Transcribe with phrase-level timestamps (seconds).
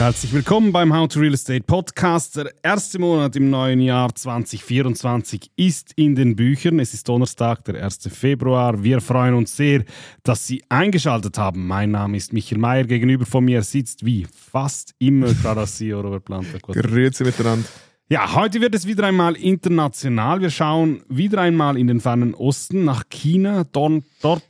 [0.00, 2.34] Herzlich willkommen beim How to Real Estate Podcast.
[2.34, 6.80] Der erste Monat im neuen Jahr 2024 ist in den Büchern.
[6.80, 8.08] Es ist Donnerstag, der 1.
[8.10, 8.82] Februar.
[8.82, 9.84] Wir freuen uns sehr,
[10.22, 11.66] dass Sie eingeschaltet haben.
[11.66, 12.84] Mein Name ist Michael Mayer.
[12.84, 16.56] Gegenüber von mir sitzt wie fast immer Carasio Robert Planta.
[16.72, 17.68] Grüezi miteinander.
[18.12, 20.40] Ja, heute wird es wieder einmal international.
[20.40, 23.62] Wir schauen wieder einmal in den fernen Osten nach China.
[23.70, 24.02] Dort,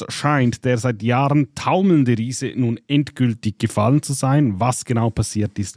[0.08, 4.58] scheint der seit Jahren taumelnde Riese nun endgültig gefallen zu sein.
[4.58, 5.76] Was genau passiert ist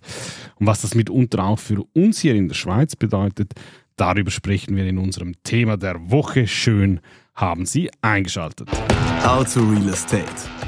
[0.61, 3.51] und was das mitunter auch für uns hier in der Schweiz bedeutet,
[3.97, 6.47] darüber sprechen wir in unserem Thema der Woche.
[6.47, 7.01] Schön
[7.35, 8.69] haben Sie eingeschaltet.
[9.25, 10.23] How to Real Estate,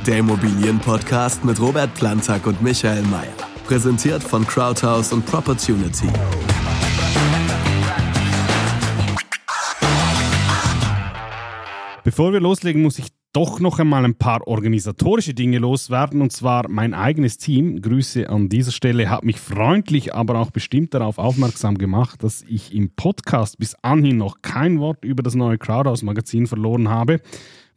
[0.05, 3.31] der Immobilienpodcast mit Robert Plantag und Michael Mayer.
[3.65, 6.09] Präsentiert von Crowdhouse und Propertunity.
[12.05, 16.69] Bevor wir loslegen, muss ich doch noch einmal ein paar organisatorische Dinge loswerden und zwar
[16.69, 17.81] mein eigenes Team.
[17.81, 22.75] Grüße an dieser Stelle hat mich freundlich, aber auch bestimmt darauf aufmerksam gemacht, dass ich
[22.75, 27.21] im Podcast bis anhin noch kein Wort über das neue Crowdhouse Magazin verloren habe.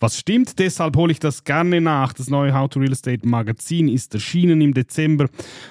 [0.01, 2.13] Was stimmt, deshalb hole ich das gerne nach.
[2.13, 5.29] Das neue How to Real Estate Magazin ist erschienen im Dezember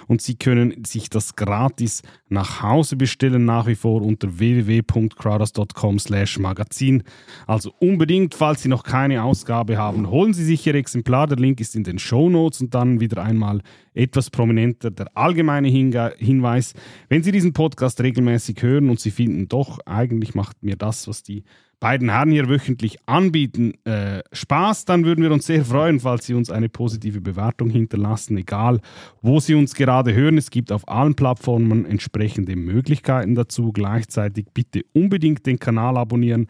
[0.08, 6.40] und Sie können sich das gratis nach Hause bestellen, nach wie vor unter www.crowders.com slash
[6.40, 7.04] magazin.
[7.46, 11.28] Also unbedingt, falls Sie noch keine Ausgabe haben, holen Sie sich Ihr Exemplar.
[11.28, 13.62] Der Link ist in den Show Notes und dann wieder einmal
[13.94, 16.74] etwas prominenter der allgemeine Hinweis.
[17.08, 21.24] Wenn Sie diesen Podcast regelmäßig hören und Sie finden doch, eigentlich macht mir das, was
[21.24, 21.44] die
[21.80, 26.34] beiden Herren hier wöchentlich anbieten, äh, Spaß, dann würden wir uns sehr freuen, falls Sie
[26.34, 28.80] uns eine positive Bewertung hinterlassen, egal
[29.22, 30.38] wo Sie uns gerade hören.
[30.38, 33.72] Es gibt auf allen Plattformen entsprechende Möglichkeiten dazu.
[33.72, 36.48] Gleichzeitig bitte unbedingt den Kanal abonnieren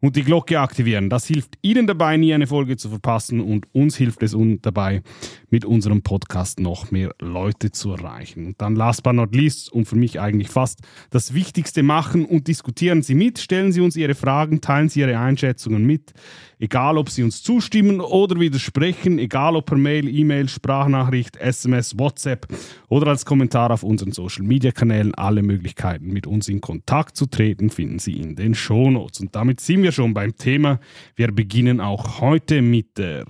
[0.00, 1.08] und die Glocke aktivieren.
[1.08, 5.02] Das hilft Ihnen dabei, nie eine Folge zu verpassen und uns hilft es dabei,
[5.48, 8.46] mit unserem Podcast noch mehr Leute zu erreichen.
[8.46, 12.46] Und dann last but not least und für mich eigentlich fast das Wichtigste machen und
[12.46, 16.12] diskutieren Sie mit, stellen Sie uns Ihre Fragen, teilen Sie Ihre Einschätzungen mit,
[16.58, 22.46] egal ob Sie uns zustimmen oder widersprechen, egal ob per Mail, E-Mail, Sprachnachricht, SMS, WhatsApp
[22.88, 25.14] oder als Kommentar auf unseren Social Media Kanälen.
[25.14, 29.20] Alle Möglichkeiten, mit uns in Kontakt zu treten, finden Sie in den Shownotes.
[29.20, 30.80] Und damit sind wir schon beim Thema.
[31.14, 33.24] Wir beginnen auch heute mit der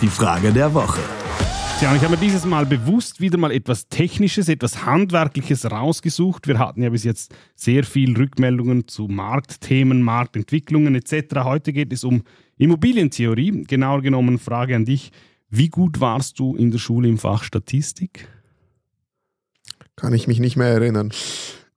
[0.00, 1.00] die Frage der Woche.
[1.78, 6.48] Tja, ich habe mir dieses Mal bewusst wieder mal etwas Technisches, etwas Handwerkliches rausgesucht.
[6.48, 11.44] Wir hatten ja bis jetzt sehr viel Rückmeldungen zu Marktthemen, Marktentwicklungen etc.
[11.44, 12.22] Heute geht es um
[12.56, 13.62] Immobilientheorie.
[13.62, 15.12] Genauer genommen Frage an dich.
[15.50, 18.28] Wie gut warst du in der Schule im Fach Statistik?
[19.96, 21.12] Kann ich mich nicht mehr erinnern.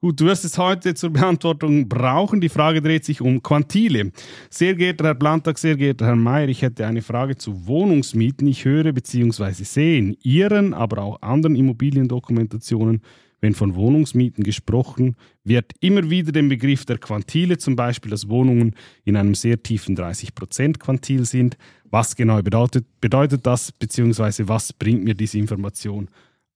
[0.03, 2.41] Gut, du wirst es heute zur Beantwortung brauchen.
[2.41, 4.11] Die Frage dreht sich um Quantile.
[4.49, 8.47] Sehr geehrter Herr Plantag, sehr geehrter Herr Mayer, ich hätte eine Frage zu Wohnungsmieten.
[8.47, 9.63] Ich höre bzw.
[9.63, 13.03] sehe in Ihren, aber auch anderen Immobiliendokumentationen,
[13.41, 18.75] wenn von Wohnungsmieten gesprochen wird, immer wieder den Begriff der Quantile, zum Beispiel, dass Wohnungen
[19.03, 21.57] in einem sehr tiefen 30% Quantil sind.
[21.91, 26.09] Was genau bedeutet, bedeutet das, beziehungsweise was bringt mir diese Information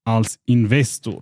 [0.04, 1.22] als Investor?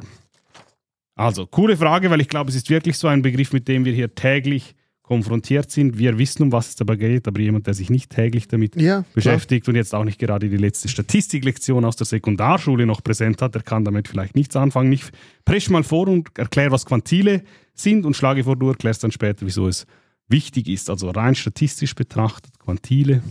[1.16, 3.94] Also, coole Frage, weil ich glaube, es ist wirklich so ein Begriff, mit dem wir
[3.94, 5.98] hier täglich konfrontiert sind.
[5.98, 9.04] Wir wissen, um was es dabei geht, aber jemand, der sich nicht täglich damit ja,
[9.14, 13.54] beschäftigt und jetzt auch nicht gerade die letzte Statistiklektion aus der Sekundarschule noch präsent hat,
[13.54, 14.92] der kann damit vielleicht nichts anfangen.
[14.94, 15.04] Ich
[15.44, 17.44] presch mal vor und erkläre, was Quantile
[17.76, 19.86] sind und schlage vor, du erklärst dann später, wieso es
[20.30, 20.90] wichtig ist.
[20.90, 23.22] Also rein statistisch betrachtet, Quantile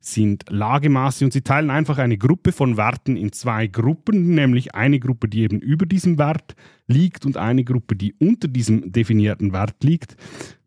[0.00, 4.98] sind Lagemaße und sie teilen einfach eine Gruppe von Werten in zwei Gruppen, nämlich eine
[4.98, 6.56] Gruppe, die eben über diesem Wert
[6.86, 10.16] liegt und eine Gruppe, die unter diesem definierten Wert liegt.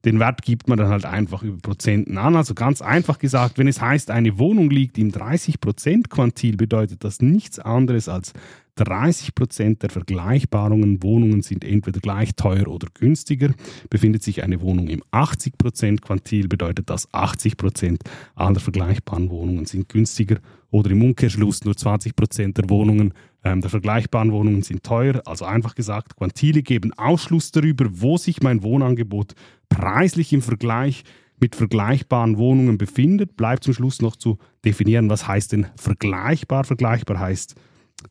[0.05, 2.35] Den Wert gibt man dann halt einfach über Prozenten an.
[2.35, 7.21] Also ganz einfach gesagt, wenn es heißt, eine Wohnung liegt im 30% Quantil, bedeutet das
[7.21, 8.33] nichts anderes als
[8.75, 13.53] 30 Prozent der vergleichbaren Wohnungen sind entweder gleich teuer oder günstiger.
[13.89, 18.03] Befindet sich eine Wohnung im 80 Prozent Quantil, bedeutet das 80 Prozent
[18.35, 20.37] aller vergleichbaren Wohnungen sind günstiger.
[20.71, 23.13] Oder im Umkehrschluss nur 20 Prozent der Wohnungen
[23.43, 25.21] ähm, der vergleichbaren Wohnungen sind teuer.
[25.25, 29.35] Also einfach gesagt, Quantile geben Ausschluss darüber, wo sich mein Wohnangebot
[29.69, 31.03] preislich im Vergleich
[31.39, 33.35] mit vergleichbaren Wohnungen befindet.
[33.35, 36.63] Bleibt zum Schluss noch zu definieren, was heißt denn vergleichbar.
[36.63, 37.55] Vergleichbar heißt,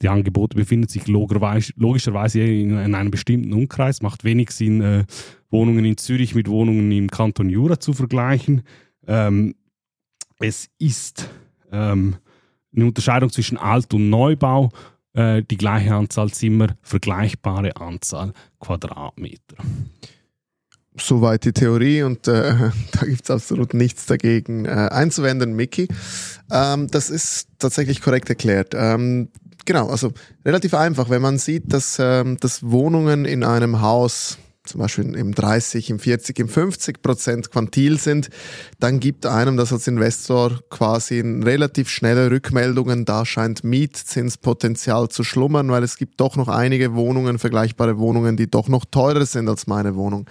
[0.00, 4.02] die Angebote befinden sich logischerweise in, einem bestimmten Umkreis.
[4.02, 5.04] Macht wenig Sinn, äh,
[5.50, 8.62] Wohnungen in Zürich mit Wohnungen im Kanton Jura zu vergleichen.
[9.06, 9.54] Ähm,
[10.38, 11.28] es ist
[11.70, 12.16] ähm,
[12.74, 14.70] eine Unterscheidung zwischen Alt- und Neubau.
[15.14, 19.56] Äh, die gleiche Anzahl Zimmer, vergleichbare Anzahl Quadratmeter.
[20.96, 22.54] Soweit die Theorie und äh,
[22.92, 25.88] da gibt es absolut nichts dagegen äh, einzuwenden, Mickey.
[26.50, 28.74] Ähm, das ist tatsächlich korrekt erklärt.
[28.74, 29.28] Ähm,
[29.64, 30.12] genau, also
[30.44, 31.10] relativ einfach.
[31.10, 35.98] Wenn man sieht, dass, ähm, dass Wohnungen in einem Haus zum Beispiel im 30, im
[35.98, 38.30] 40, im 50 Prozent Quantil sind,
[38.78, 43.04] dann gibt einem das als Investor quasi relativ schnelle Rückmeldungen.
[43.04, 48.48] Da scheint Mietzinspotenzial zu schlummern, weil es gibt doch noch einige Wohnungen, vergleichbare Wohnungen, die
[48.48, 50.26] doch noch teurer sind als meine Wohnung.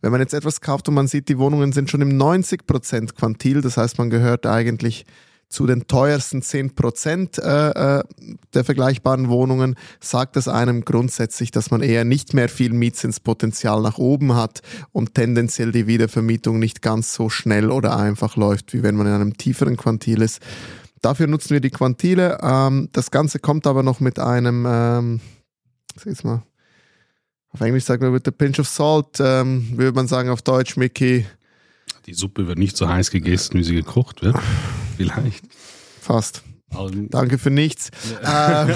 [0.00, 3.16] Wenn man jetzt etwas kauft und man sieht, die Wohnungen sind schon im 90 Prozent
[3.16, 5.06] Quantil, das heißt, man gehört eigentlich
[5.52, 8.02] zu den teuersten 10 Prozent äh, äh,
[8.54, 13.98] der vergleichbaren Wohnungen, sagt es einem grundsätzlich, dass man eher nicht mehr viel Mietzinspotenzial nach
[13.98, 14.62] oben hat
[14.92, 19.12] und tendenziell die Wiedervermietung nicht ganz so schnell oder einfach läuft, wie wenn man in
[19.12, 20.40] einem tieferen Quantil ist.
[21.02, 22.38] Dafür nutzen wir die Quantile.
[22.42, 25.20] Ähm, das Ganze kommt aber noch mit einem, ähm,
[26.22, 26.42] mal,
[27.50, 30.78] auf Englisch sagt man mit a pinch of salt, ähm, würde man sagen auf Deutsch,
[30.78, 31.26] Mickey.
[32.06, 34.36] Die Suppe wird nicht so heiß gegessen, wie sie gekocht wird.
[35.02, 35.44] Vielleicht.
[36.00, 36.42] Fast.
[37.10, 37.90] Danke für nichts.
[38.22, 38.68] Ja.
[38.68, 38.74] Ähm,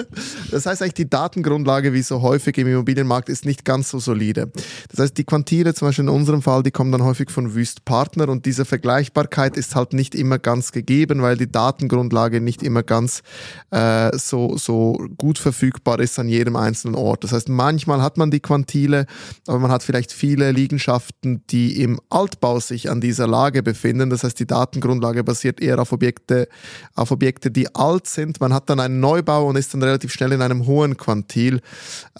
[0.50, 4.50] das heißt eigentlich, die Datengrundlage, wie so häufig im Immobilienmarkt, ist nicht ganz so solide.
[4.90, 7.84] Das heißt, die Quantile, zum Beispiel in unserem Fall, die kommen dann häufig von Wüst
[7.84, 12.82] Partner und diese Vergleichbarkeit ist halt nicht immer ganz gegeben, weil die Datengrundlage nicht immer
[12.82, 13.22] ganz
[13.70, 17.24] äh, so, so gut verfügbar ist an jedem einzelnen Ort.
[17.24, 19.06] Das heißt, manchmal hat man die Quantile,
[19.46, 24.10] aber man hat vielleicht viele Liegenschaften, die im Altbau sich an dieser Lage befinden.
[24.10, 26.48] Das heißt, die Datengrundlage basiert eher auf Objekte,
[26.94, 28.40] auf Objekte, Objekte, die alt sind.
[28.40, 31.60] Man hat dann einen Neubau und ist dann relativ schnell in einem hohen Quantil.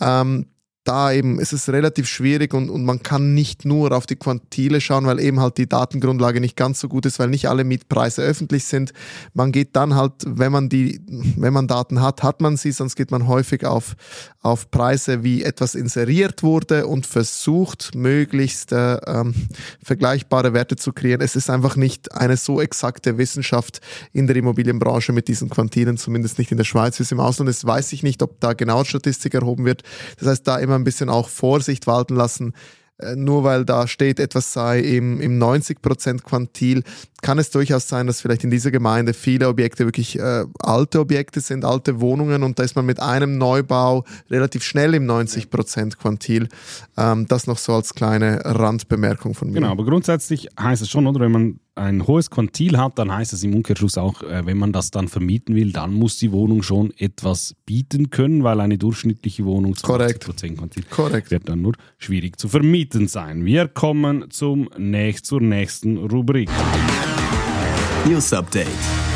[0.00, 0.46] Ähm,
[0.88, 4.80] da eben ist es relativ schwierig und, und man kann nicht nur auf die Quantile
[4.80, 8.22] schauen, weil eben halt die Datengrundlage nicht ganz so gut ist, weil nicht alle Mietpreise
[8.22, 8.94] öffentlich sind.
[9.34, 11.02] Man geht dann halt, wenn man die,
[11.36, 13.96] wenn man Daten hat, hat man sie, sonst geht man häufig auf,
[14.40, 19.34] auf Preise, wie etwas inseriert wurde und versucht, möglichst äh, ähm,
[19.82, 21.20] vergleichbare Werte zu kreieren.
[21.20, 23.82] Es ist einfach nicht eine so exakte Wissenschaft
[24.14, 27.50] in der Immobilienbranche mit diesen Quantilen, zumindest nicht in der Schweiz, wie es im Ausland
[27.50, 27.66] ist.
[27.66, 29.82] Weiß ich nicht, ob da genau Statistik erhoben wird.
[30.18, 32.54] Das heißt, da immer ein bisschen auch Vorsicht walten lassen.
[33.00, 36.82] Äh, nur weil da steht, etwas sei im, im 90% Quantil,
[37.22, 41.40] kann es durchaus sein, dass vielleicht in dieser Gemeinde viele Objekte wirklich äh, alte Objekte
[41.40, 46.48] sind, alte Wohnungen und da ist man mit einem Neubau relativ schnell im 90% Quantil.
[46.96, 49.54] Ähm, das noch so als kleine Randbemerkung von mir.
[49.54, 53.32] Genau, aber grundsätzlich heißt es schon, oder wenn man ein hohes Quantil hat, dann heißt
[53.32, 56.62] es im Umkehrschluss auch, äh, wenn man das dann vermieten will, dann muss die Wohnung
[56.62, 60.24] schon etwas bieten können, weil eine durchschnittliche Wohnung zu Korrekt.
[60.24, 61.30] Quantil Korrekt.
[61.30, 63.44] wird dann nur schwierig zu vermieten sein.
[63.44, 66.50] Wir kommen zum nächst, zur nächsten Rubrik.
[68.06, 69.07] News Update.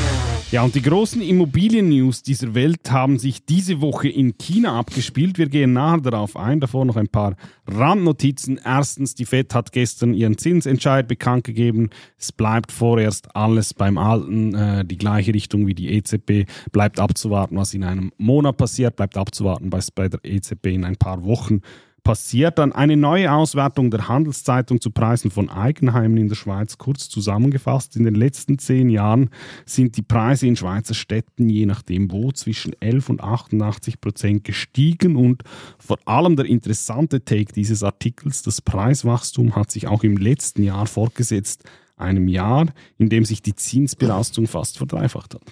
[0.53, 5.39] Ja, und die großen Immobilien-News dieser Welt haben sich diese Woche in China abgespielt.
[5.39, 6.61] Wir gehen nachher darauf ein.
[6.61, 8.61] Davor noch ein paar Randnotizen.
[8.63, 11.89] Erstens, die FED hat gestern ihren Zinsentscheid bekannt gegeben.
[12.19, 16.45] Es bleibt vorerst alles beim Alten, äh, die gleiche Richtung wie die EZB.
[16.71, 18.97] Bleibt abzuwarten, was in einem Monat passiert.
[18.97, 23.33] Bleibt abzuwarten, was bei der EZB in ein paar Wochen passiert passiert dann eine neue
[23.33, 26.79] Auswertung der Handelszeitung zu Preisen von Eigenheimen in der Schweiz.
[26.79, 29.31] Kurz zusammengefasst, in den letzten zehn Jahren
[29.67, 35.17] sind die Preise in Schweizer Städten je nachdem wo zwischen 11 und 88 Prozent gestiegen
[35.17, 35.43] und
[35.79, 40.87] vor allem der interessante Take dieses Artikels, das Preiswachstum hat sich auch im letzten Jahr
[40.87, 41.65] fortgesetzt,
[41.97, 42.67] einem Jahr,
[42.99, 45.43] in dem sich die Zinsbelastung fast verdreifacht hat.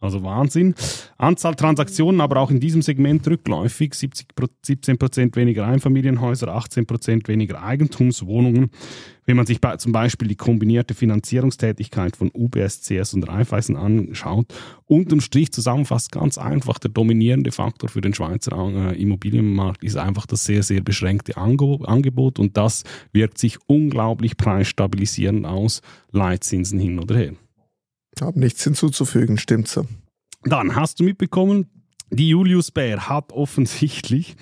[0.00, 0.74] Also Wahnsinn.
[1.16, 3.94] Anzahl Transaktionen aber auch in diesem Segment rückläufig.
[3.94, 8.70] 70, 17% weniger Einfamilienhäuser, 18% weniger Eigentumswohnungen.
[9.26, 14.46] Wenn man sich zum Beispiel die kombinierte Finanzierungstätigkeit von UBS, CS und Raiffeisen anschaut,
[14.86, 20.26] unterm Strich zusammenfasst ganz einfach, der dominierende Faktor für den Schweizer äh, Immobilienmarkt ist einfach
[20.26, 27.16] das sehr, sehr beschränkte Angebot und das wirkt sich unglaublich preisstabilisierend aus, Leitzinsen hin oder
[27.16, 27.32] her.
[28.22, 29.84] Habe nichts hinzuzufügen, stimmt so.
[30.44, 31.66] Dann hast du mitbekommen,
[32.10, 34.36] die Julius Bär hat offensichtlich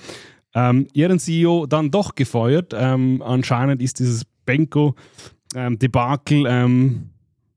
[0.54, 2.72] ähm, ihren CEO dann doch gefeuert.
[2.74, 7.10] Ähm, anscheinend ist dieses Benko-Debakel, ähm,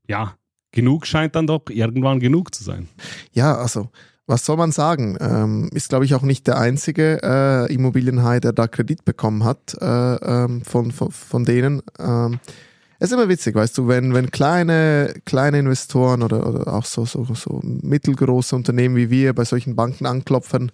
[0.08, 0.34] ja,
[0.72, 2.88] genug scheint dann doch irgendwann genug zu sein.
[3.32, 3.88] Ja, also
[4.26, 5.16] was soll man sagen?
[5.20, 9.76] Ähm, ist, glaube ich, auch nicht der einzige äh, Immobilienhai, der da Kredit bekommen hat
[9.80, 11.82] äh, ähm, von, von, von denen.
[11.98, 12.38] Ähm,
[13.02, 17.06] es ist immer witzig, weißt du, wenn, wenn kleine, kleine Investoren oder, oder auch so,
[17.06, 20.70] so, so mittelgroße Unternehmen wie wir bei solchen Banken anklopfen,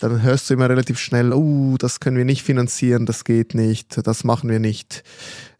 [0.00, 4.04] dann hörst du immer relativ schnell, uh, das können wir nicht finanzieren, das geht nicht,
[4.04, 5.04] das machen wir nicht.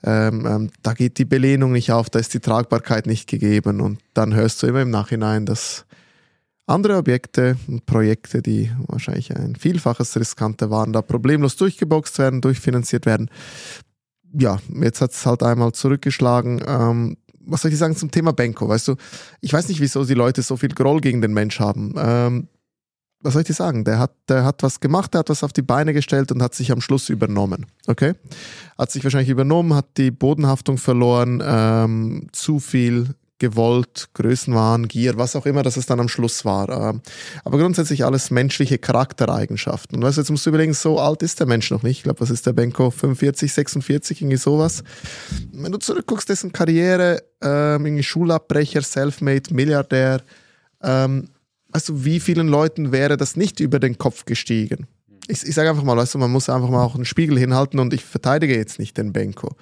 [0.03, 3.81] Ähm, ähm, da geht die Belehnung nicht auf, da ist die Tragbarkeit nicht gegeben.
[3.81, 5.85] Und dann hörst du immer im Nachhinein, dass
[6.67, 13.07] andere Objekte und Projekte, die wahrscheinlich ein Vielfaches riskanter waren, da problemlos durchgeboxt werden, durchfinanziert
[13.07, 13.31] werden
[14.33, 16.63] ja, jetzt hat es halt einmal zurückgeschlagen.
[16.67, 18.69] Ähm, was soll ich sagen zum Thema Benko?
[18.69, 18.97] Weißt du,
[19.41, 21.95] ich weiß nicht, wieso die Leute so viel Groll gegen den Mensch haben.
[21.97, 22.49] Ähm,
[23.21, 23.85] was soll ich dir sagen?
[23.85, 26.55] Der hat, der hat was gemacht, der hat was auf die Beine gestellt und hat
[26.55, 27.67] sich am Schluss übernommen.
[27.87, 28.13] Okay?
[28.77, 35.37] Hat sich wahrscheinlich übernommen, hat die Bodenhaftung verloren, ähm, zu viel gewollt, Größenwahn, Gier, was
[35.37, 36.69] auch immer, dass es dann am Schluss war.
[36.69, 37.01] Ähm,
[37.45, 39.97] aber grundsätzlich alles menschliche Charaktereigenschaften.
[39.97, 41.99] Und weißt du, jetzt musst du überlegen, so alt ist der Mensch noch nicht.
[41.99, 42.91] Ich glaube, was ist der Benko?
[42.91, 44.83] 45, 46, irgendwie sowas.
[45.53, 50.23] Wenn du zurückguckst, dessen Karriere, ähm, irgendwie Schulabbrecher, Selfmade, Milliardär,
[50.83, 51.29] ähm,
[51.71, 54.87] also wie vielen Leuten wäre das nicht über den Kopf gestiegen?
[55.29, 57.79] Ich, ich sage einfach mal, weißt du, man muss einfach mal auch einen Spiegel hinhalten
[57.79, 59.55] und ich verteidige jetzt nicht den Benko.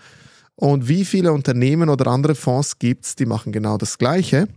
[0.56, 4.48] Und wie viele Unternehmen oder andere Fonds gibt es, die machen genau das Gleiche?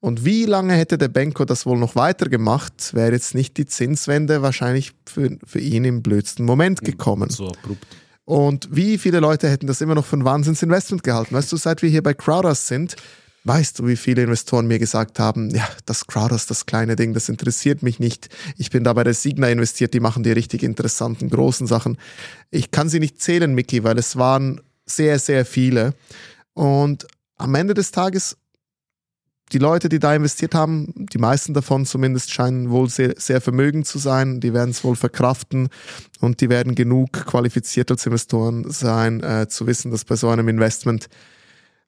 [0.00, 4.40] Und wie lange hätte der Benko das wohl noch weitergemacht, wäre jetzt nicht die Zinswende
[4.42, 7.28] wahrscheinlich für, für ihn im blödsten Moment gekommen.
[7.28, 7.86] So abrupt.
[8.24, 11.34] Und wie viele Leute hätten das immer noch für ein Wahnsinnsinvestment gehalten?
[11.34, 12.96] Weißt du, seit wir hier bei Crowders sind,
[13.44, 17.30] Weißt du, wie viele Investoren mir gesagt haben, ja, das Crowders, das kleine Ding, das
[17.30, 18.28] interessiert mich nicht.
[18.58, 21.96] Ich bin da bei der Signa investiert, die machen die richtig interessanten, großen Sachen.
[22.50, 25.94] Ich kann sie nicht zählen, Mickey, weil es waren sehr, sehr viele.
[26.54, 27.06] Und
[27.36, 28.36] am Ende des Tages,
[29.52, 33.86] die Leute, die da investiert haben, die meisten davon zumindest scheinen wohl sehr, sehr vermögend
[33.86, 34.40] zu sein.
[34.40, 35.68] Die werden es wohl verkraften
[36.20, 40.48] und die werden genug qualifiziert als Investoren sein, äh, zu wissen, dass bei so einem
[40.48, 41.08] Investment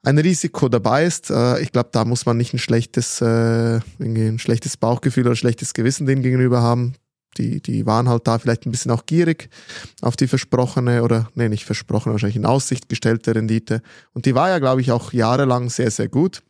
[0.02, 1.30] ein Risiko dabei ist.
[1.30, 5.74] Äh, ich glaube, da muss man nicht ein schlechtes, äh, ein schlechtes Bauchgefühl oder schlechtes
[5.74, 6.94] Gewissen denen gegenüber haben.
[7.38, 9.48] Die, die waren halt da vielleicht ein bisschen auch gierig
[10.00, 13.82] auf die versprochene oder, nee, nicht versprochene, wahrscheinlich in Aussicht gestellte Rendite.
[14.12, 16.42] Und die war ja, glaube ich, auch jahrelang sehr, sehr gut.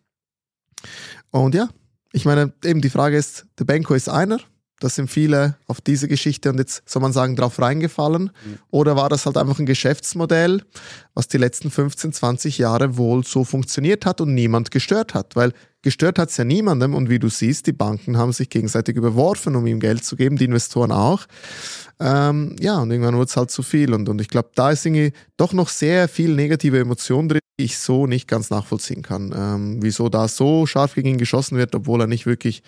[1.30, 1.68] Und ja,
[2.12, 4.38] ich meine, eben die Frage ist, der Benko ist einer,
[4.82, 8.24] das sind viele auf diese Geschichte und jetzt soll man sagen, drauf reingefallen.
[8.24, 8.58] Mhm.
[8.70, 10.62] Oder war das halt einfach ein Geschäftsmodell,
[11.14, 15.36] was die letzten 15, 20 Jahre wohl so funktioniert hat und niemand gestört hat?
[15.36, 18.96] Weil gestört hat es ja niemandem und wie du siehst, die Banken haben sich gegenseitig
[18.96, 21.26] überworfen, um ihm Geld zu geben, die Investoren auch.
[22.00, 23.92] Ähm, ja, und irgendwann wurde es halt zu viel.
[23.92, 27.64] Und, und ich glaube, da ist irgendwie doch noch sehr viel negative Emotion drin, die
[27.64, 29.34] ich so nicht ganz nachvollziehen kann.
[29.36, 32.62] Ähm, wieso da so scharf gegen ihn geschossen wird, obwohl er nicht wirklich,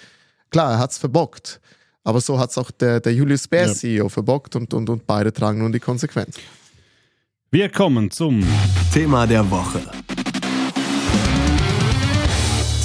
[0.50, 1.61] klar, er hat es verbockt.
[2.04, 3.75] Aber so hat es auch der, der Julius Baer ja.
[3.75, 6.37] CEO verbockt und, und, und beide tragen nun die Konsequenz.
[7.50, 8.44] Wir kommen zum
[8.92, 9.80] Thema der Woche.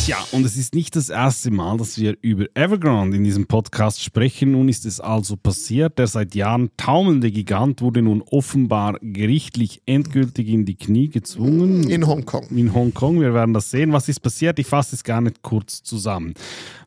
[0.10, 4.04] Tja, und es ist nicht das erste Mal, dass wir über Evergrande in diesem Podcast
[4.04, 4.54] sprechen.
[4.54, 6.00] Nun ist es also passiert.
[6.00, 11.88] Der seit Jahren taumelnde Gigant wurde nun offenbar gerichtlich endgültig in die Knie gezwungen.
[11.88, 12.48] In Hongkong.
[12.50, 13.22] In Hongkong.
[13.22, 13.94] Wir werden das sehen.
[13.94, 14.58] Was ist passiert?
[14.58, 16.34] Ich fasse es gar nicht kurz zusammen.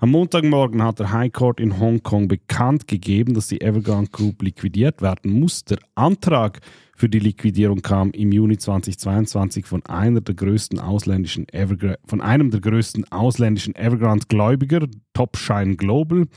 [0.00, 5.00] Am Montagmorgen hat der High Court in Hongkong bekannt gegeben, dass die Evergrande Group liquidiert
[5.00, 5.62] werden muss.
[5.62, 6.60] Der Antrag
[7.02, 11.48] für die Liquidierung kam im Juni 2022 von einer der größten ausländischen
[12.04, 16.28] von einem der größten ausländischen Evergrande-Gläubiger, Topshine Global.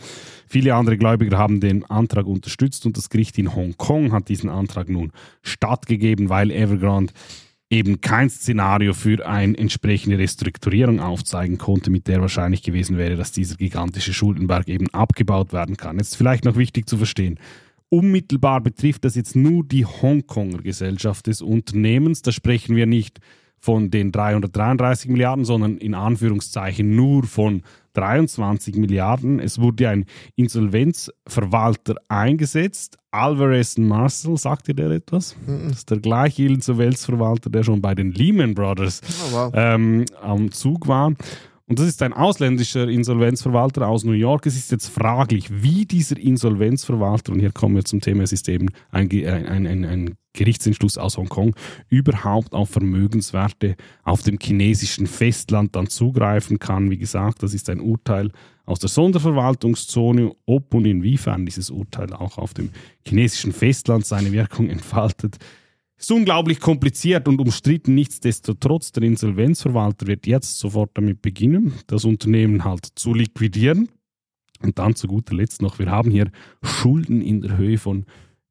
[0.47, 4.89] Viele andere Gläubiger haben den Antrag unterstützt und das Gericht in Hongkong hat diesen Antrag
[4.89, 5.11] nun
[5.43, 7.13] stattgegeben, weil Evergrande
[7.69, 13.31] eben kein Szenario für eine entsprechende Restrukturierung aufzeigen konnte, mit der wahrscheinlich gewesen wäre, dass
[13.31, 15.99] dieser gigantische Schuldenberg eben abgebaut werden kann.
[15.99, 17.37] Jetzt vielleicht noch wichtig zu verstehen.
[17.89, 22.21] Unmittelbar betrifft das jetzt nur die Hongkonger Gesellschaft des Unternehmens.
[22.21, 23.19] Da sprechen wir nicht
[23.59, 27.63] von den 333 Milliarden, sondern in Anführungszeichen nur von
[27.93, 29.39] 23 Milliarden.
[29.39, 32.97] Es wurde ein Insolvenzverwalter eingesetzt.
[33.11, 35.35] Alvarez Marcel, sagt ihr der etwas?
[35.47, 35.69] Mhm.
[35.69, 39.51] Das ist der gleiche Insolvenzverwalter, der schon bei den Lehman Brothers oh, wow.
[39.55, 41.13] ähm, am Zug war.
[41.67, 44.45] Und das ist ein ausländischer Insolvenzverwalter aus New York.
[44.45, 48.47] Es ist jetzt fraglich, wie dieser Insolvenzverwalter, und hier kommen wir zum Thema, es ist
[48.49, 51.55] eben ein, ein, ein, ein Gerichtsentschluss aus Hongkong,
[51.89, 56.91] überhaupt auf Vermögenswerte auf dem chinesischen Festland dann zugreifen kann.
[56.91, 58.31] Wie gesagt, das ist ein Urteil
[58.65, 62.69] aus der Sonderverwaltungszone, ob und inwiefern dieses Urteil auch auf dem
[63.07, 65.39] chinesischen Festland seine Wirkung entfaltet
[65.97, 67.95] ist unglaublich kompliziert und umstritten.
[67.95, 73.89] Nichtsdestotrotz, der Insolvenzverwalter wird jetzt sofort damit beginnen, das Unternehmen halt zu liquidieren.
[74.61, 76.31] Und dann zu guter Letzt noch, wir haben hier
[76.63, 78.05] Schulden in der Höhe von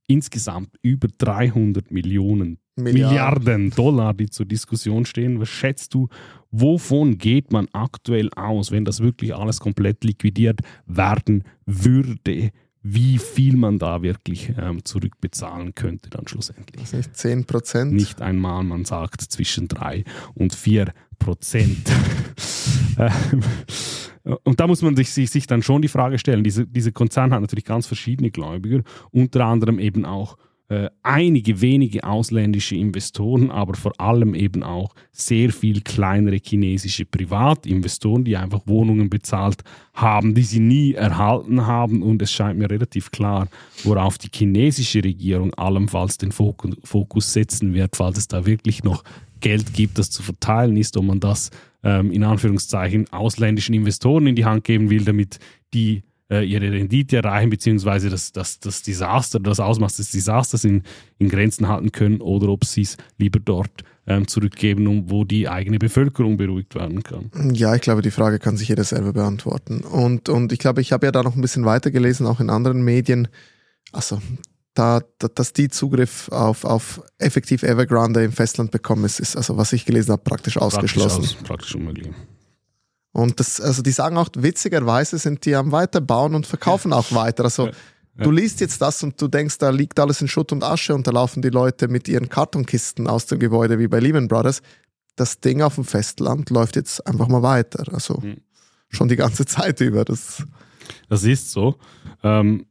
[0.06, 3.08] insgesamt über 300 Millionen Milliarden.
[3.08, 5.40] Milliarden Dollar, die zur Diskussion stehen.
[5.40, 6.08] Was schätzt du,
[6.50, 12.50] wovon geht man aktuell aus, wenn das wirklich alles komplett liquidiert werden würde?
[12.86, 16.82] Wie viel man da wirklich ähm, zurückbezahlen könnte dann schlussendlich.
[16.82, 17.92] Das nicht 10 Prozent?
[17.94, 21.90] Nicht einmal, man sagt zwischen 3 und 4 Prozent.
[22.96, 23.42] Ähm,
[24.44, 27.40] und da muss man sich, sich, dann schon die Frage stellen, diese, diese Konzern hat
[27.40, 33.92] natürlich ganz verschiedene Gläubiger, unter anderem eben auch äh, einige wenige ausländische Investoren, aber vor
[34.00, 40.60] allem eben auch sehr viel kleinere chinesische Privatinvestoren, die einfach Wohnungen bezahlt haben, die sie
[40.60, 42.02] nie erhalten haben.
[42.02, 43.48] Und es scheint mir relativ klar,
[43.82, 49.04] worauf die chinesische Regierung allenfalls den Fokus setzen wird, falls es da wirklich noch
[49.40, 51.50] Geld gibt, das zu verteilen ist, ob man das
[51.82, 55.38] ähm, in Anführungszeichen ausländischen Investoren in die Hand geben will, damit
[55.74, 60.82] die ihre Rendite erreichen, beziehungsweise das, das, das Desaster, das Ausmaß des Desasters in,
[61.18, 65.48] in Grenzen halten können oder ob sie es lieber dort ähm, zurückgeben, um, wo die
[65.48, 67.30] eigene Bevölkerung beruhigt werden kann.
[67.52, 69.80] Ja, ich glaube, die Frage kann sich jeder selber beantworten.
[69.80, 72.50] Und, und ich glaube, ich habe ja da noch ein bisschen weiter gelesen, auch in
[72.50, 73.28] anderen Medien.
[73.92, 74.20] Also,
[74.74, 79.56] da, da, dass die Zugriff auf, auf effektiv Evergrande im Festland bekommen, ist, ist also
[79.56, 81.22] was ich gelesen habe, praktisch ausgeschlossen.
[81.22, 82.08] Praktisch, aus, praktisch unmöglich.
[83.14, 87.44] Und das, also die sagen auch, witzigerweise sind die am Weiterbauen und verkaufen auch weiter.
[87.44, 87.70] Also
[88.16, 91.06] du liest jetzt das und du denkst, da liegt alles in Schutt und Asche und
[91.06, 94.62] da laufen die Leute mit ihren Kartonkisten aus dem Gebäude wie bei Lehman Brothers.
[95.14, 97.84] Das Ding auf dem Festland läuft jetzt einfach mal weiter.
[97.94, 98.38] Also mhm.
[98.88, 100.04] schon die ganze Zeit über.
[100.04, 100.42] Das,
[101.08, 101.76] das ist so.
[102.24, 102.66] Ähm,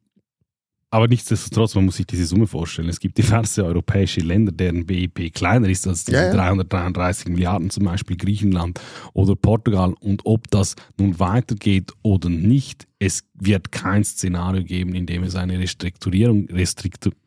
[0.94, 2.88] aber nichtsdestotrotz, man muss sich diese Summe vorstellen.
[2.88, 6.34] Es gibt diverse europäische Länder, deren BIP kleiner ist als diese ja, ja.
[6.34, 8.80] 333 Milliarden, zum Beispiel Griechenland
[9.14, 9.96] oder Portugal.
[10.02, 15.36] Und ob das nun weitergeht oder nicht, es wird kein Szenario geben, in dem es
[15.36, 16.48] eine Restrukturierung,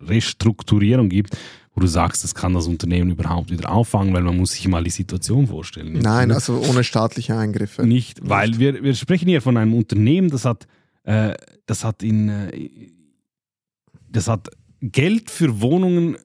[0.00, 1.37] Restrukturierung gibt,
[1.75, 4.85] wo du sagst, das kann das Unternehmen überhaupt wieder auffangen, weil man muss sich mal
[4.85, 5.92] die Situation vorstellen.
[5.94, 7.85] Nein, also ohne staatliche Eingriffe.
[7.85, 10.68] Nicht, weil wir, wir sprechen hier von einem Unternehmen, das hat,
[11.02, 11.35] äh,
[11.66, 12.68] das hat in, äh,
[14.16, 16.16] das hat Geld für Wohnungen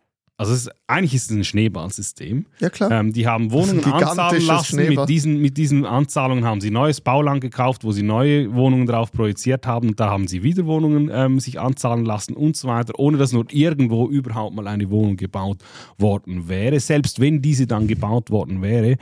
[0.41, 2.45] also ist, eigentlich ist es ein Schneeballsystem.
[2.59, 2.91] Ja, klar.
[2.91, 4.75] Ähm, die haben Wohnungen anzahlen lassen.
[4.75, 9.11] Mit diesen, mit diesen Anzahlungen haben sie neues Bauland gekauft, wo sie neue Wohnungen drauf
[9.11, 9.89] projiziert haben.
[9.89, 13.31] Und da haben sie wieder Wohnungen ähm, sich anzahlen lassen und so weiter, ohne dass
[13.31, 15.59] nur irgendwo überhaupt mal eine Wohnung gebaut
[15.97, 16.79] worden wäre.
[16.79, 18.97] Selbst wenn diese dann gebaut worden wäre,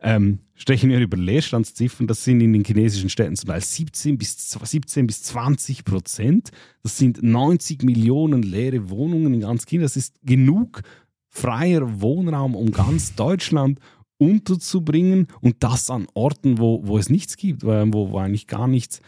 [0.00, 2.06] ähm, sprechen wir über Leerstandsziffern.
[2.06, 6.50] Das sind in den chinesischen Städten zum Teil 17 bis, 17 bis 20 Prozent.
[6.82, 9.84] Das sind 90 Millionen leere Wohnungen in ganz China.
[9.84, 10.82] Das ist genug
[11.30, 13.78] freier Wohnraum, um ganz Deutschland
[14.18, 19.00] unterzubringen und das an Orten, wo, wo es nichts gibt, wo, wo eigentlich gar nichts,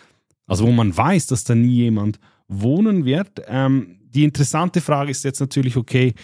[0.46, 3.42] also wo man weiß, dass da nie jemand wohnen wird.
[3.46, 6.14] Ähm, die interessante Frage ist jetzt natürlich, okay,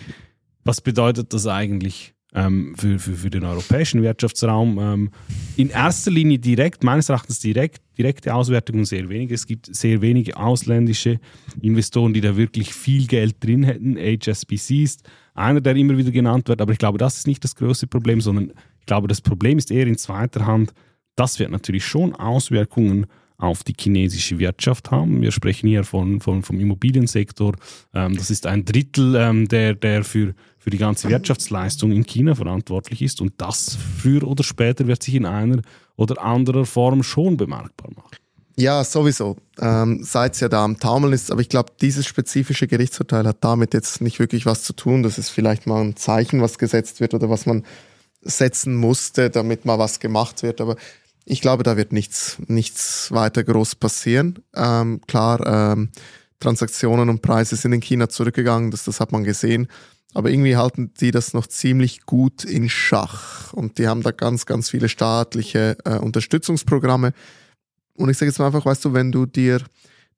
[0.64, 4.78] was bedeutet das eigentlich ähm, für, für, für den europäischen Wirtschaftsraum.
[4.78, 5.10] Ähm,
[5.56, 9.30] in erster Linie direkt, meines Erachtens direkt, direkte Auswertungen sehr wenig.
[9.30, 11.20] Es gibt sehr wenige ausländische
[11.60, 13.96] Investoren, die da wirklich viel Geld drin hätten.
[13.96, 15.08] HSBC ist
[15.38, 18.20] einer, der immer wieder genannt wird, aber ich glaube, das ist nicht das größte Problem,
[18.20, 20.72] sondern ich glaube, das Problem ist eher in zweiter Hand,
[21.16, 23.06] das wird natürlich schon Auswirkungen
[23.38, 25.22] auf die chinesische Wirtschaft haben.
[25.22, 27.54] Wir sprechen hier von, von vom Immobiliensektor.
[27.94, 32.34] Ähm, das ist ein Drittel, ähm, der, der für, für die ganze Wirtschaftsleistung in China
[32.34, 33.20] verantwortlich ist.
[33.20, 35.62] Und das früher oder später wird sich in einer
[35.96, 38.16] oder anderer Form schon bemerkbar machen.
[38.58, 39.36] Ja, sowieso.
[39.60, 43.44] Ähm, Seit es ja da am Taumeln ist, aber ich glaube, dieses spezifische Gerichtsurteil hat
[43.44, 45.04] damit jetzt nicht wirklich was zu tun.
[45.04, 47.64] Das ist vielleicht mal ein Zeichen, was gesetzt wird oder was man
[48.20, 50.60] setzen musste, damit mal was gemacht wird.
[50.60, 50.74] Aber
[51.24, 54.40] ich glaube, da wird nichts, nichts weiter groß passieren.
[54.56, 55.90] Ähm, klar, ähm,
[56.40, 59.68] Transaktionen und Preise sind in China zurückgegangen, das, das hat man gesehen.
[60.14, 63.52] Aber irgendwie halten die das noch ziemlich gut in Schach.
[63.52, 67.12] Und die haben da ganz, ganz viele staatliche äh, Unterstützungsprogramme.
[67.98, 69.60] Und ich sage jetzt mal einfach, weißt du, wenn du dir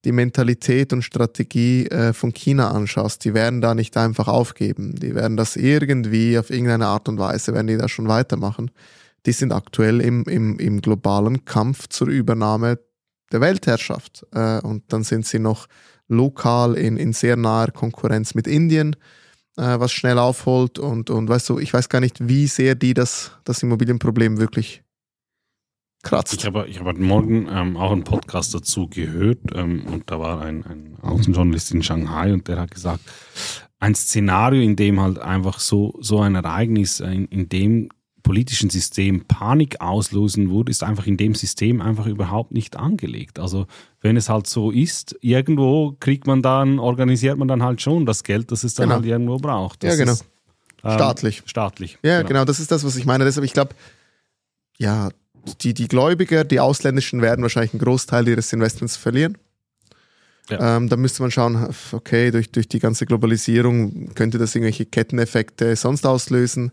[0.05, 4.95] die Mentalität und Strategie äh, von China anschaust, die werden da nicht einfach aufgeben.
[4.95, 8.71] Die werden das irgendwie auf irgendeine Art und Weise, werden die da schon weitermachen
[9.27, 12.79] die sind aktuell im, im, im globalen Kampf zur Übernahme
[13.33, 14.27] der Weltherrschaft.
[14.33, 15.67] Äh, und dann sind sie noch
[16.09, 18.97] lokal in, in sehr naher Konkurrenz mit Indien,
[19.57, 20.79] äh, was schnell aufholt.
[20.79, 24.83] Und, und weißt du, ich weiß gar nicht, wie sehr die das, das Immobilienproblem wirklich
[26.03, 26.35] kratzt.
[26.35, 30.19] Ich habe, ich habe heute Morgen ähm, auch einen Podcast dazu gehört ähm, und da
[30.19, 33.01] war ein, ein Außenjournalist in Shanghai und der hat gesagt,
[33.79, 37.89] ein Szenario, in dem halt einfach so, so ein Ereignis, in, in dem
[38.23, 43.39] politischen System Panik auslösen würde, ist einfach in dem System einfach überhaupt nicht angelegt.
[43.39, 43.67] Also
[44.01, 48.23] wenn es halt so ist, irgendwo kriegt man dann, organisiert man dann halt schon das
[48.23, 48.97] Geld, das es dann genau.
[48.97, 49.83] halt irgendwo braucht.
[49.83, 50.13] Das ja, genau.
[50.13, 50.25] Ist,
[50.85, 51.43] ähm, staatlich.
[51.47, 51.99] Staatlich.
[52.03, 52.29] Ja, genau.
[52.29, 52.45] genau.
[52.45, 53.25] das ist das, was ich meine.
[53.25, 53.75] Deshalb, ich glaube,
[54.79, 55.11] ja,
[55.63, 59.39] die, die Gläubiger, die Ausländischen werden wahrscheinlich einen Großteil ihres Investments verlieren.
[60.49, 60.77] Ja.
[60.77, 65.77] Ähm, da müsste man schauen, okay, durch, durch die ganze Globalisierung könnte das irgendwelche Ketteneffekte
[65.77, 66.73] sonst auslösen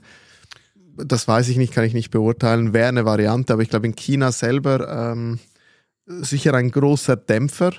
[1.05, 3.95] das weiß ich nicht, kann ich nicht beurteilen, wäre eine Variante, aber ich glaube in
[3.95, 5.39] China selber ähm,
[6.05, 7.73] sicher ein großer Dämpfer.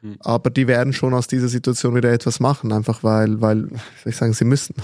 [0.00, 0.16] Mhm.
[0.20, 4.16] Aber die werden schon aus dieser Situation wieder etwas machen, einfach weil, weil, soll ich
[4.16, 4.74] sagen, sie müssen.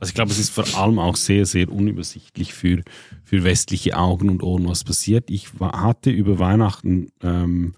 [0.00, 2.82] Also ich glaube, es ist vor allem auch sehr, sehr unübersichtlich für,
[3.22, 5.30] für westliche Augen und Ohren, was passiert.
[5.30, 7.74] Ich hatte über Weihnachten, ähm,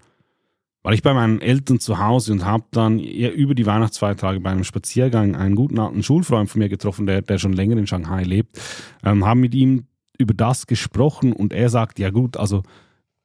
[0.83, 4.63] war ich bei meinen Eltern zu Hause und habe dann über die Weihnachtsfeiertage bei einem
[4.63, 8.59] Spaziergang einen guten alten Schulfreund von mir getroffen, der, der schon länger in Shanghai lebt,
[9.03, 12.63] ähm, haben mit ihm über das gesprochen und er sagt, ja gut, also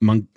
[0.01, 0.29] man,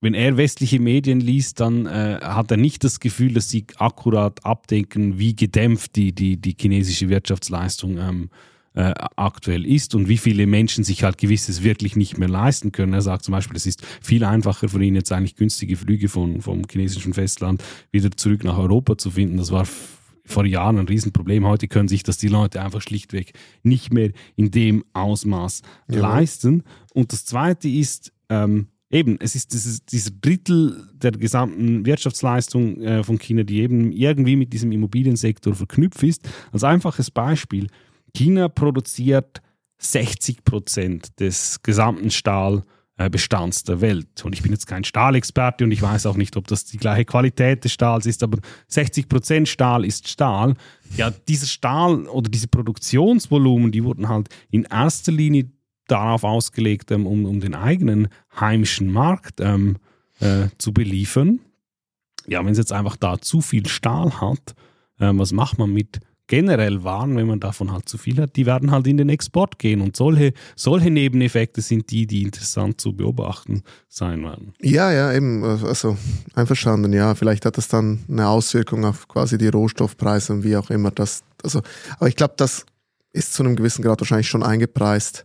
[0.00, 4.44] wenn er westliche Medien liest, dann äh, hat er nicht das Gefühl, dass sie akkurat
[4.44, 8.30] abdenken, wie gedämpft die, die, die chinesische Wirtschaftsleistung ähm,
[8.74, 12.92] äh, aktuell ist und wie viele Menschen sich halt gewisses wirklich nicht mehr leisten können.
[12.92, 16.42] Er sagt zum Beispiel, es ist viel einfacher für ihn jetzt eigentlich günstige Flüge von,
[16.42, 19.36] vom chinesischen Festland wieder zurück nach Europa zu finden.
[19.36, 19.66] Das war
[20.24, 21.44] vor Jahren ein Riesenproblem.
[21.46, 23.32] Heute können sich das die Leute einfach schlichtweg
[23.64, 26.00] nicht mehr in dem Ausmaß ja.
[26.00, 26.62] leisten.
[26.94, 33.04] Und das Zweite ist, ähm, eben, es ist dieses, dieser Drittel der gesamten Wirtschaftsleistung äh,
[33.04, 36.28] von China, die eben irgendwie mit diesem Immobiliensektor verknüpft ist.
[36.52, 37.66] Als einfaches Beispiel,
[38.14, 39.40] China produziert
[39.78, 44.24] 60 Prozent des gesamten Stahlbestands der Welt.
[44.24, 47.04] Und ich bin jetzt kein Stahlexperte und ich weiß auch nicht, ob das die gleiche
[47.04, 50.54] Qualität des Stahls ist, aber 60 Prozent Stahl ist Stahl.
[50.96, 55.50] Ja, dieser Stahl oder diese Produktionsvolumen, die wurden halt in erster Linie
[55.90, 59.76] darauf ausgelegt, ähm, um, um den eigenen heimischen Markt ähm,
[60.20, 61.40] äh, zu beliefern.
[62.26, 64.54] Ja, wenn es jetzt einfach da zu viel Stahl hat,
[64.98, 68.46] äh, was macht man mit generell Waren, wenn man davon halt zu viel hat, die
[68.46, 69.80] werden halt in den Export gehen.
[69.80, 74.52] Und solche, solche Nebeneffekte sind die, die interessant zu beobachten sein werden.
[74.60, 75.96] Ja, ja, eben, also
[76.34, 77.14] einverstanden, ja.
[77.14, 81.22] Vielleicht hat das dann eine Auswirkung auf quasi die Rohstoffpreise und wie auch immer das.
[81.42, 81.62] Also,
[81.96, 82.66] aber ich glaube, das
[83.12, 85.24] ist zu einem gewissen Grad wahrscheinlich schon eingepreist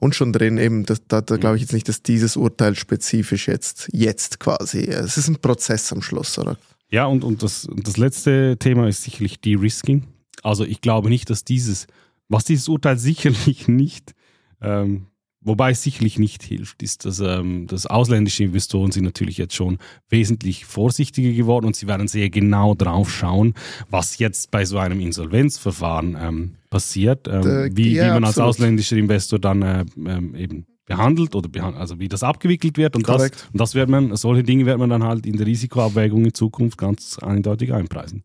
[0.00, 3.46] und schon drin, eben, da, da, da glaube ich jetzt nicht, dass dieses Urteil spezifisch
[3.46, 6.56] jetzt, jetzt quasi, es ist ein Prozess am Schluss, oder?
[6.90, 10.08] Ja, und, und das, das letzte Thema ist sicherlich De-Risking.
[10.42, 11.86] Also ich glaube nicht, dass dieses,
[12.28, 14.14] was dieses Urteil sicherlich nicht
[14.60, 15.06] ähm,
[15.42, 19.78] Wobei es sicherlich nicht hilft, ist, dass, ähm, dass ausländische Investoren sind natürlich jetzt schon
[20.10, 23.54] wesentlich vorsichtiger geworden und sie werden sehr genau drauf schauen,
[23.88, 28.48] was jetzt bei so einem Insolvenzverfahren ähm, passiert, ähm, äh, wie, ja, wie, man absolut.
[28.48, 32.94] als ausländischer Investor dann äh, ähm, eben behandelt oder behand also wie das abgewickelt wird
[32.96, 36.22] und das, und das wird man, solche Dinge wird man dann halt in der Risikoabwägung
[36.26, 38.24] in Zukunft ganz eindeutig einpreisen.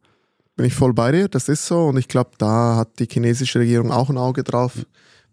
[0.57, 3.59] Bin ich voll bei dir, das ist so und ich glaube, da hat die chinesische
[3.59, 4.75] Regierung auch ein Auge drauf.
[4.75, 4.85] Mhm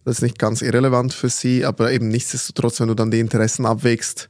[0.05, 3.67] das ist nicht ganz irrelevant für sie, aber eben nichtsdestotrotz, wenn du dann die Interessen
[3.67, 4.29] abwägst,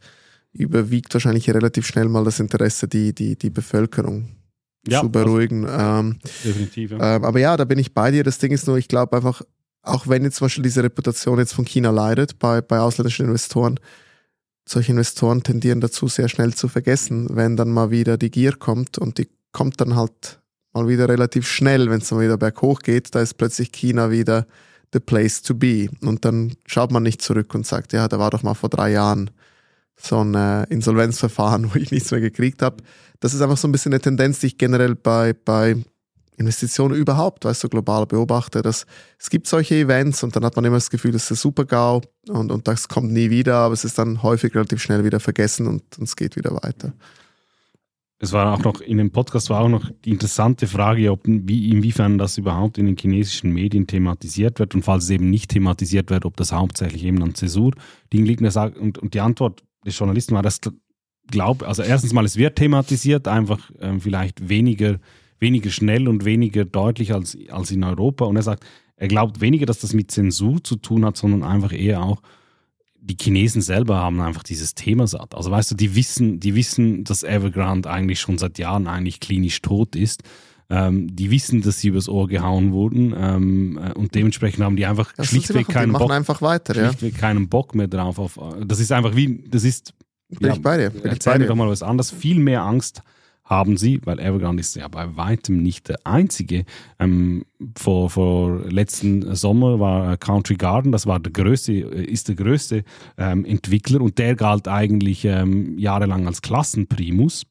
[0.52, 4.28] überwiegt wahrscheinlich relativ schnell mal das Interesse, die, die, die Bevölkerung
[4.86, 5.66] ja, zu beruhigen.
[5.68, 6.90] Ähm, definitiv.
[6.92, 7.16] Ja.
[7.16, 8.24] Ähm, aber ja, da bin ich bei dir.
[8.24, 9.42] Das Ding ist nur, ich glaube einfach,
[9.82, 13.80] auch wenn jetzt zum Beispiel diese Reputation jetzt von China leidet bei, bei ausländischen Investoren,
[14.64, 18.98] solche Investoren tendieren dazu, sehr schnell zu vergessen, wenn dann mal wieder die Gier kommt
[18.98, 20.40] und die kommt dann halt
[20.72, 24.46] mal wieder relativ schnell, wenn es dann wieder berghoch geht, da ist plötzlich China wieder
[24.92, 25.88] the place to be.
[26.00, 28.92] Und dann schaut man nicht zurück und sagt, ja, da war doch mal vor drei
[28.92, 29.30] Jahren
[29.96, 32.82] so ein äh, Insolvenzverfahren, wo ich nichts mehr gekriegt habe.
[33.20, 35.76] Das ist einfach so ein bisschen eine Tendenz, die ich generell bei, bei
[36.36, 38.86] Investitionen überhaupt, weißt du, global beobachte, dass
[39.18, 42.02] es gibt solche Events und dann hat man immer das Gefühl, das ist ein Super-GAU
[42.28, 45.68] und, und das kommt nie wieder, aber es ist dann häufig relativ schnell wieder vergessen
[45.68, 46.92] und, und es geht wieder weiter
[48.22, 51.70] es war auch noch in dem Podcast war auch noch die interessante Frage, ob wie,
[51.70, 56.08] inwiefern das überhaupt in den chinesischen Medien thematisiert wird und falls es eben nicht thematisiert
[56.08, 57.72] wird, ob das hauptsächlich eben an Zäsur
[58.12, 58.40] liegt.
[58.40, 60.60] Und, und die Antwort des Journalisten war, dass
[61.26, 65.00] glaube, also erstens mal, es wird thematisiert, einfach ähm, vielleicht weniger,
[65.40, 68.24] weniger schnell und weniger deutlich als, als in Europa.
[68.26, 71.72] Und er sagt, er glaubt weniger, dass das mit Zensur zu tun hat, sondern einfach
[71.72, 72.22] eher auch
[73.04, 75.34] die Chinesen selber haben einfach dieses Thema satt.
[75.34, 79.60] Also weißt du, die wissen, die wissen, dass Evergrande eigentlich schon seit Jahren eigentlich klinisch
[79.60, 80.22] tot ist.
[80.70, 84.86] Ähm, die wissen, dass sie übers Ohr gehauen wurden ähm, äh, und dementsprechend haben die
[84.86, 87.18] einfach das schlichtweg keinen Bock, einfach weiter, schlichtweg ja.
[87.18, 88.18] keinen Bock mehr drauf.
[88.18, 89.92] Auf, das ist einfach wie, das ist.
[90.30, 90.90] Bin ja, ich bei dir.
[90.90, 92.10] Bin erzähl mir doch mal was anderes.
[92.10, 93.02] Viel mehr Angst
[93.44, 96.64] haben sie, weil Evergrande ist ja bei weitem nicht der einzige.
[96.98, 97.44] Ähm,
[97.76, 102.84] vor, vor letzten Sommer war Country Garden, das war der größte, ist der größte
[103.18, 107.44] ähm, Entwickler und der galt eigentlich ähm, jahrelang als Klassenprimus.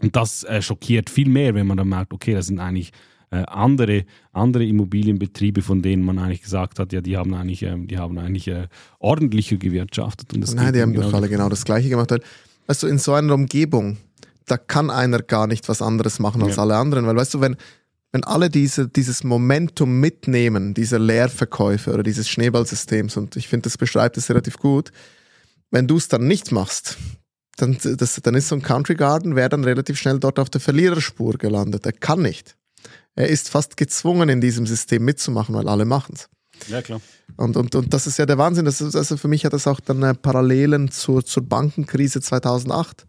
[0.00, 2.92] Und das äh, schockiert viel mehr, wenn man dann merkt, okay, das sind eigentlich
[3.32, 7.76] äh, andere, andere Immobilienbetriebe, von denen man eigentlich gesagt hat, ja, die haben eigentlich, äh,
[7.78, 10.32] die haben eigentlich äh, ordentlicher gewirtschaftet.
[10.54, 12.12] Nein, die haben genau doch alle genau das Gleiche gemacht.
[12.66, 13.96] Also in so einer Umgebung,
[14.46, 16.62] da kann einer gar nicht was anderes machen als ja.
[16.62, 17.06] alle anderen.
[17.06, 17.56] Weil weißt du, wenn,
[18.12, 23.78] wenn alle diese, dieses Momentum mitnehmen, diese Leerverkäufe oder dieses Schneeballsystems, und ich finde, das
[23.78, 24.92] beschreibt es relativ gut,
[25.70, 26.98] wenn du es dann nicht machst,
[27.56, 30.60] dann, das, dann ist so ein Country Garden, wäre dann relativ schnell dort auf der
[30.60, 31.86] Verliererspur gelandet.
[31.86, 32.56] Er kann nicht.
[33.14, 36.28] Er ist fast gezwungen, in diesem System mitzumachen, weil alle machen es.
[36.68, 37.00] Ja, klar.
[37.36, 38.64] Und, und, und das ist ja der Wahnsinn.
[38.64, 43.06] Das ist, also für mich hat das auch dann äh, Parallelen zur, zur Bankenkrise 2008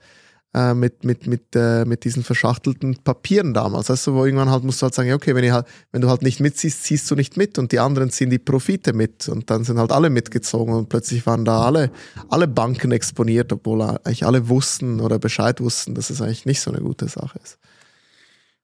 [0.53, 3.89] äh, mit, mit, mit, äh, mit diesen verschachtelten Papieren damals.
[3.89, 6.39] Also wo irgendwann halt musst du halt sagen, okay, wenn, halt, wenn du halt nicht
[6.39, 9.79] mitziehst, ziehst du nicht mit und die anderen ziehen die Profite mit und dann sind
[9.79, 11.91] halt alle mitgezogen und plötzlich waren da alle,
[12.29, 16.71] alle Banken exponiert, obwohl eigentlich alle wussten oder Bescheid wussten, dass es eigentlich nicht so
[16.71, 17.57] eine gute Sache ist.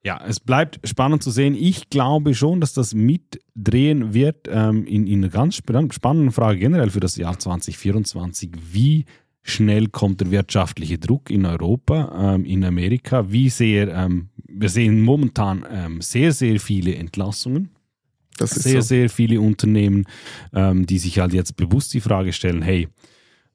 [0.01, 1.55] Ja, es bleibt spannend zu sehen.
[1.55, 6.89] Ich glaube schon, dass das mitdrehen wird ähm, in, in einer ganz spannenden Frage generell
[6.89, 8.51] für das Jahr 2024.
[8.71, 9.05] Wie
[9.49, 13.31] schnell kommt der wirtschaftliche Druck in Europa, ähm, in Amerika?
[13.31, 17.69] Wie sehr, ähm, wir sehen momentan ähm, sehr, sehr viele Entlassungen.
[18.37, 18.87] sehr, so.
[18.87, 20.05] sehr viele Unternehmen,
[20.53, 22.87] ähm, die sich halt jetzt bewusst die Frage stellen, hey,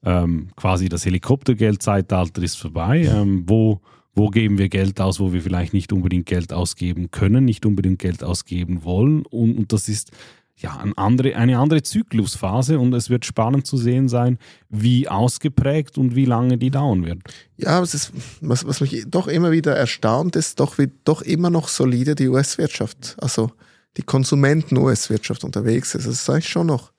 [0.03, 3.03] ähm, quasi das Helikoptergeldzeitalter ist vorbei.
[3.05, 3.81] Ähm, wo,
[4.13, 7.99] wo geben wir Geld aus, wo wir vielleicht nicht unbedingt Geld ausgeben können, nicht unbedingt
[7.99, 9.25] Geld ausgeben wollen.
[9.25, 10.11] Und, und das ist
[10.57, 14.39] ja, eine andere, eine andere Zyklusphase und es wird spannend zu sehen sein,
[14.69, 17.21] wie ausgeprägt und wie lange die dauern wird.
[17.57, 21.49] Ja, was, ist, was, was mich doch immer wieder erstaunt, ist doch, wie doch immer
[21.49, 23.51] noch solide die US-Wirtschaft, also
[23.97, 26.07] die Konsumenten-US-Wirtschaft unterwegs ist.
[26.07, 26.93] Das ist eigentlich schon noch,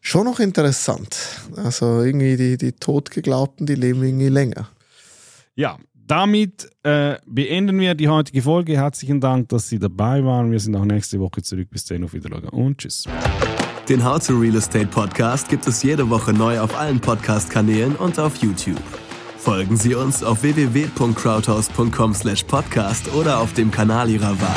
[0.00, 1.16] schon noch interessant.
[1.56, 4.68] Also irgendwie die, die Totgeglaubten, die leben irgendwie länger.
[5.54, 8.76] Ja, damit äh, beenden wir die heutige Folge.
[8.76, 10.50] Herzlichen Dank, dass Sie dabei waren.
[10.50, 11.68] Wir sind auch nächste Woche zurück.
[11.70, 13.06] Bis dahin auf Wiedersehen und tschüss.
[13.88, 18.18] Den How to Real Estate Podcast gibt es jede Woche neu auf allen Podcast-Kanälen und
[18.18, 18.80] auf YouTube.
[19.36, 24.56] Folgen Sie uns auf www.crowdhouse.com/podcast oder auf dem Kanal Ihrer Wahl.